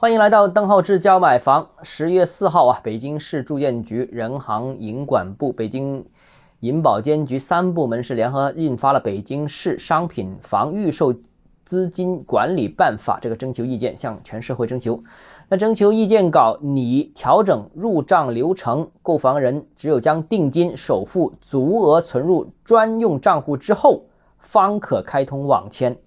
[0.00, 1.70] 欢迎来到邓浩志教买房。
[1.82, 6.06] 十月四号啊，北京市住建局、人行银管部、北京
[6.60, 11.12] 银保监局三部门是联合印发了《北京市商品房预售
[11.64, 15.02] 资金管理办法》这个征求意见，向全社会征求。
[15.48, 24.04] 那征求意见稿拟调整入账流程，购房人只有将定金、首付足额存入专用账户之后，
[24.38, 25.98] 方可开通网签。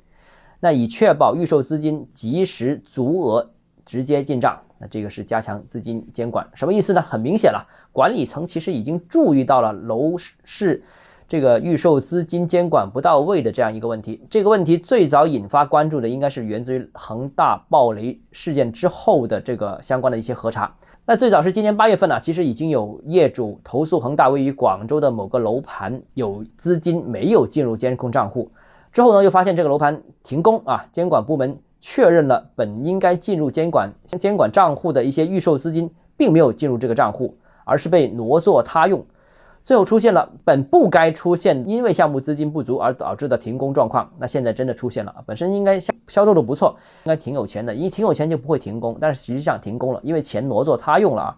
[0.62, 3.50] 那以确保预售资金及时足额
[3.86, 4.60] 直接进账。
[4.78, 7.02] 那这个是加强资金监管，什么意思呢？
[7.02, 10.84] 很明显了，管理层其实已经注意到了楼市。
[11.28, 20.76] 这个预售资金监管不到位的这样一个问题，这个问题最早引发关注的应该是源自于恒大暴雷事件之后的这个相关的一些核查。
[21.06, 28.52] 那最早是今年八月份呢，其实已经有业主投诉恒大位于广州的某个楼盘有资金没有进入监控账户，
[28.92, 39.04] 之后呢又发现这个楼盘停工啊，监管部门确认了本应该进入监管监管账户的一些预售资金并没有进入这个账户，而是被挪作他用。
[39.64, 44.10] 最后出现了本不该出现，因为项目资金不足而导致的停工状况。
[44.18, 51.38] 那现在真的出现了，本身应该销销售的不错，应该挺有钱的，因为挺有钱就不会停工，但是实际上停工了，因为钱挪作他用了啊。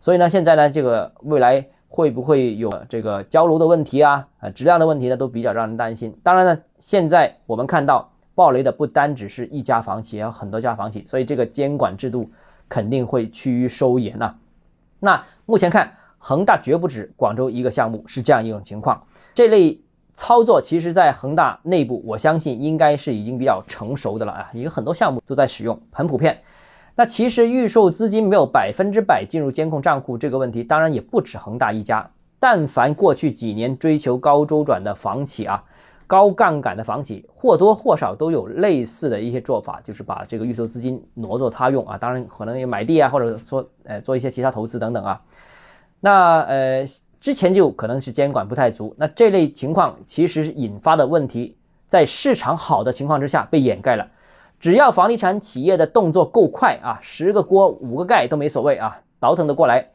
[0.00, 4.24] 所以呢，现在呢，这个未来会不会有这个交楼的问题啊？
[4.38, 6.16] 啊，质量的问题呢，都比较让人担心。
[6.22, 12.30] 当然呢，现在我们看到暴雷的不单只是一家房企，也有很多家房企，所以这个监管制度
[12.68, 14.34] 肯定会趋于收严呐。
[15.00, 15.92] 那目前看。
[16.26, 18.98] 恒大绝不止广州一个项目是这样一种情况，
[19.34, 19.78] 这类
[20.14, 26.40] 操作其实，在恒大内部，我相信应该是已经比较成熟的了啊，有很多项目都在使用，很普遍。
[26.96, 32.10] 那其实预售资金没有百分之百进入监控账户这个问题，当然也不止恒大一家。
[32.40, 35.62] 但凡过去几年追求高周转的房企啊，
[36.06, 45.20] 高杠杆的房企，或多或少都有类似的一些做法，就是把这个预售资金挪作他用啊，当然可能也买地啊，或者说呃做一些其他投资等等啊。
[46.00, 46.84] 那呃，
[47.20, 51.56] 之前就可能是监管不太足，那这类情况其实引发的问题，
[51.88, 54.06] 在市场好的情况之下被掩盖了。
[54.60, 59.86] 只要房地产企业的动作够快啊，十个锅五个盖都没所谓啊，倒腾得过来。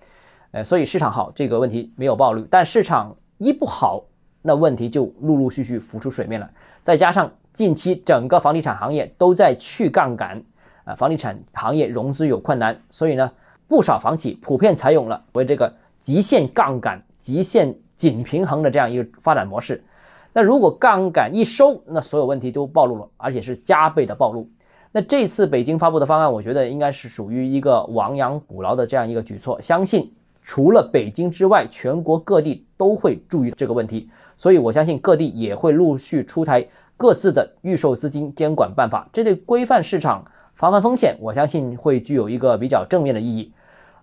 [0.52, 4.04] 呃，所以市场好这个问题没有暴露，但市场一不好，
[4.42, 6.50] 那问题就陆陆续续浮出水面了。
[6.84, 10.42] 再加上近期整个房地产行业都在去杠杆
[10.84, 13.32] 啊，房地产行业融资有困难，所以呢，
[13.68, 15.74] 不少房企普遍采用了为这个。
[16.02, 19.84] 极限杠杆、极限紧平衡的这样一个发展模式，
[20.32, 24.50] 那如果杠杆一收，那所有问题都暴露了，而且是加倍的暴露。
[24.94, 29.60] 那这次北京发布的方案，我觉得应该是属于一个亡羊补牢的这样一个举措。
[29.60, 30.10] 相信
[30.50, 36.68] 除了北京之外，全国各地都会注意这个问题，所以我相信各地也会陆续出台
[36.98, 39.08] 各自的预售资金监管办法。
[39.14, 43.54] 这对规范市场、防范风险，我相信会具有一个比较正面的意义。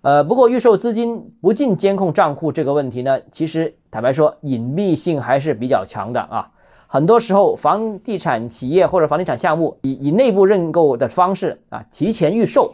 [0.03, 6.49] 呃，不过预售资金不进监控账户这个问题呢，其实坦白说隐秘性还是比较强的啊。
[6.87, 12.73] 很多时候，房地产企业或者房地产项目以以内部认购的方式啊，提前预售，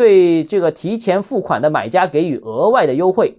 [0.00, 3.36] 对这个提前付款的买家给予额外的优惠。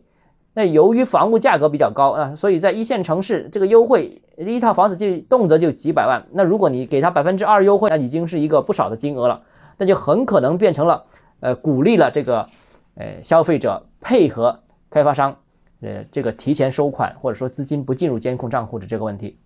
[0.54, 6.24] 那由于房屋价格比较高啊，所以在一线城市，这个优惠一套房子就动辄就几百万。
[6.34, 9.42] 那如果你给他百分之二优惠，那已经是一个不少的金额了，
[9.80, 11.04] 那就很可能变成了
[11.40, 12.48] 呃鼓励了这个。
[12.96, 15.34] 呃，消费者配合开发商，
[15.82, 19.38] 呃，这个提前收款或者说资金不进入监控账户的这个问题，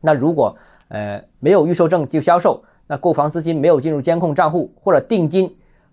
[0.00, 0.56] 那如果
[0.86, 5.52] 呃没有预售证就销售，那购房资金没有进入监控账户，或者定金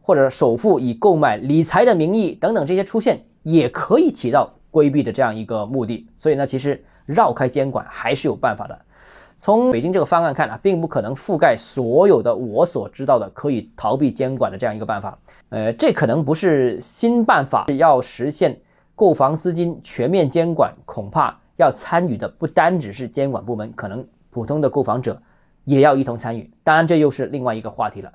[0.09, 6.07] 或者首付以购买理财的名义等等这些出现，也可以起到规避的这样一个目的。
[6.15, 8.75] 所以呢，其实绕开监管还是有办法的。
[9.37, 15.15] 从北京这个方案看啊，并不可能覆盖所有的我所知道的可以逃避监管的这样一个办法。
[15.49, 18.59] 呃，这可能不是新办法，要实现
[18.95, 25.21] 购房资金全面监管，恐怕要参与的不单只是监管部门，可能普通的购房者
[25.65, 26.49] 也要一同参与。
[26.63, 28.11] 当然，这又是另外一个话题了。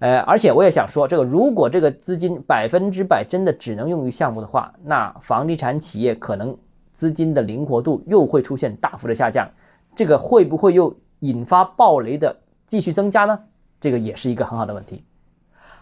[0.00, 6.56] 呃，而且我也想说，这个如果这个资金百分之百真的只能用于项目的话，那房地产企业可能
[6.92, 9.48] 资金的灵活度又会出现大幅的下降。
[9.96, 12.36] 这个会不会又引发暴雷的
[12.66, 13.36] 继续增加呢？
[13.80, 15.02] 这个也是一个很好的问题。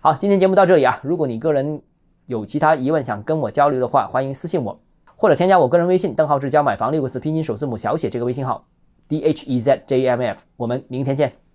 [0.00, 0.98] 好，今天节目到这里啊。
[1.02, 1.82] 如果你个人
[2.24, 4.80] 有其他疑问想跟我交流的话，欢迎私信我，
[5.14, 8.64] 或者添加我个人微信邓浩志教买房六个字拼音首字母小写这个微信号
[9.08, 10.42] d h e z j m f。
[10.56, 11.45] 我们明天见。